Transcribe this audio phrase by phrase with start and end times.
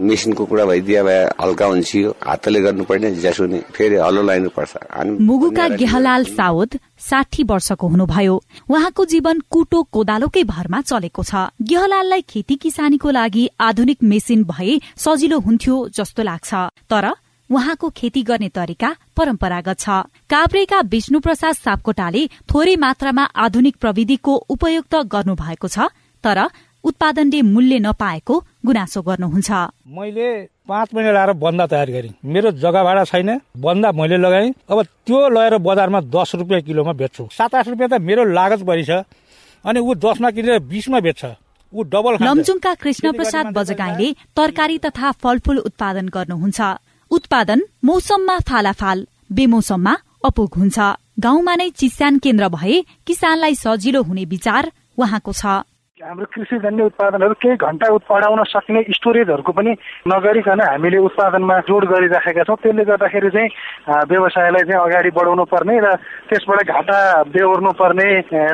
[0.00, 4.72] मेसिनको कुरा भइदिए भए हल्का हुन्छ हातले गर्नुपर्ने ज्यासुनी फेरि हलो लाइनु पर्छ
[5.20, 8.34] मुगुका गेहलाल साउद साठी वर्षको हुनुभयो।
[8.70, 15.38] उहाँको जीवन कुटो कोदालोकै भरमा चलेको छ। गेहलाललाई खेती किसानीको लागि आधुनिक मेसिन भए सजिलो
[15.40, 16.54] हुन्थ्यो जस्तो लाग्छ।
[16.90, 17.06] तर
[17.50, 19.88] उहाँको खेती गर्ने तरिका परम्परागत छ।
[20.30, 25.90] काभ्रेका विष्णु प्रसाद सापकोटाले थोरै मात्रामा आधुनिक प्रविधिको उपयुक्त गर्नु भएको छ।
[26.24, 26.38] तर
[26.84, 28.34] उत्पादनले मूल्य नपाएको
[28.66, 29.50] गुनासो गर्नुहुन्छ।
[29.88, 30.28] मैले
[30.68, 35.28] पाँच महिना लगाएर बन्दा तयार गरेँ। मेरो जग्गा भाडा छैन बन्दा मैले लगाएँ। अब त्यो
[35.28, 39.02] लगेर बजारमा दस रुपियाँ किलोमा बेच्छु। सात आठ रुपियाँ त मेरो लागत बढी छ
[39.64, 41.22] अनि ऊ दसमा किनेर बिसमा बेच्छ।
[41.72, 46.60] ऊ डबल लमजुङका कृष्ण प्रसाद बजगाईले तरकारी तथा फलफूल उत्पादन गर्नुहुन्छ।
[47.10, 48.98] उत्पादन मौसममा फालाफाल
[49.32, 50.78] बेमौसममा अपुग हुन्छ।
[51.18, 55.44] गाउँमा नै चिस्यान केन्द्र भए किसानलाई सजिलो हुने विचार उहाँको छ।
[55.98, 59.72] हाम्रो कृषिजन्य उत्पादनहरू केही घन्टा पढाउन सक्ने स्टोरेजहरूको पनि
[60.06, 63.48] नगरिकन हामीले उत्पादनमा जोड गरिराखेका छौँ। त्यसले गर्दाखेरि चाहिँ
[64.06, 65.94] व्यवसायलाई चाहिँ अगाडि बढाउनु पर्ने र
[66.30, 66.98] त्यसबाट घाटा
[67.34, 68.06] बेहोर्नु पर्ने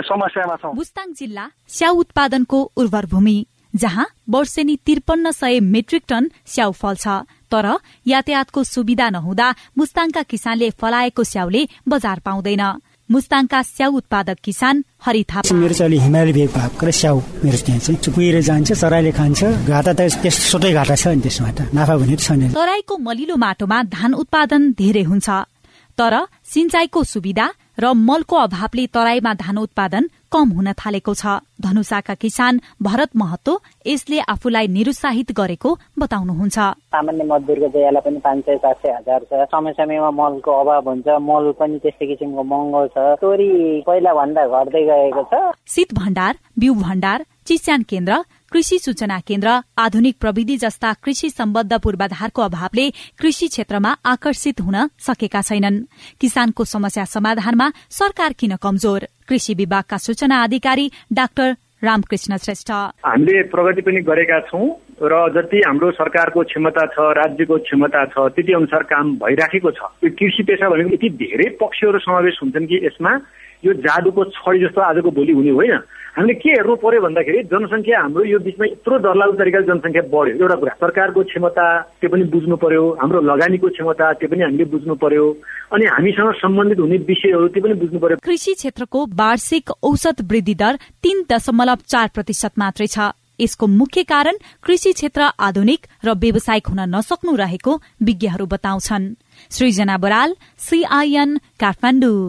[0.08, 3.36] समस्यामा छौँ। बुस्ताङ जिल्ला स्याउ उत्पादनको उर्वर भूमि
[3.74, 7.04] जहाँ वर्षेनी त्रिपन्न सय मेट्रिक टन स्याउ फल्छ
[7.52, 7.66] तर
[8.06, 12.64] यातायातको सुविधा नहुँदा मुस्ताङका किसानले फलाएको स्याउले बजार पाउँदैन।
[13.10, 17.80] मुस्ताङका स्याउ उत्पादक किसान हरि थापा। मेरो चाहिँ हिमाली भेग भएको र स्याउ मेरो त्यहाँ
[17.84, 21.94] चाहिँ चुकुएर जान्छ चराईले खान्छ। घाटा त त्यस सोटै घाटा छ नि त्यसमा त नाफा
[22.00, 25.28] भने छैन तराईको मलिलो माटोमा धान उत्पादन धेरै हुन्छ।
[25.98, 27.46] तर सिंचाईको सुविधा
[27.78, 30.02] र मलको अभावले तराईमा धान उत्पादन
[30.34, 33.52] कम हुन थालेको छ। धनुषाका किसान भरत महतो
[33.86, 36.58] यसले आफूलाई निरुत्साहित गरेको बताउनुहुन्छ।
[36.90, 41.06] सामान्य मजदुरको जयालाई पनि पाँच सय सात सय हजार छ। समय समयमा मलको अभाव हुन्छ।
[41.22, 43.48] मल पनि त्यस्तै किसिमको महँगो छ। तोरी
[43.86, 50.16] पहिला भन्दा घट्दै गएको छ। शीत भण्डार बिउ भण्डार चिस्यान केन्द्र कृषि सूचना केन्द्र आधुनिक
[50.20, 55.82] प्रविधि जस्ता कृषि सम्बद्ध पूर्वाधारको अभावले कृषि क्षेत्रमा आकर्षित हुन सकेका छैनन्।
[56.20, 59.06] किसानको समस्या समाधानमा सरकार किन कमजोर?
[59.28, 64.68] कृषि विभागका सूचना अधिकारी डाक्टर रामकृष्ण श्रेष्ठ। हामीले प्रगति पनि गरेका छौँ।
[65.02, 70.10] र जति हाम्रो सरकारको क्षमता छ राज्यको क्षमता छ त्यति अनुसार काम भइराखेको छ यो
[70.18, 73.12] कृषि पेसा भनेको यति धेरै पक्षहरू समावेश हुन्छन् कि यसमा
[73.64, 75.78] यो जादुको छडी जस्तो आजको भोलि हुने होइन।
[76.14, 80.56] हामीले के हेर्नु पर्यो भन्दाखेरि जनसङ्ख्या हाम्रो यो बिचमा यत्रो डरलाग्दो तरिकाले जनसङ्ख्या बढ्यो। एउटा
[80.60, 81.64] कुरा सरकारको क्षमता
[82.00, 85.24] त्यो पनि बुझ्नु पर्यो। हाम्रो लगानीको क्षमता त्यो पनि हामीले बुझ्नु पर्यो।
[85.74, 90.74] अनि हामीसँग सम्बन्धित हुने विषयहरू त्यो पनि बुझ्नु पर्यो। कृषि क्षेत्रको वार्षिक औसत वृद्धि दर
[91.02, 93.10] तीन दशमलव चार प्रतिशत मात्रै छ।
[93.44, 97.72] यसको मुख्य कारण कृषि क्षेत्र आधुनिक र व्यावसायिक हुन नसक्नु रहेको
[98.02, 99.14] विज्ञहरू बताउँछन्।
[99.50, 102.20] सृजना बराल सीआईएन काठमाडौँ।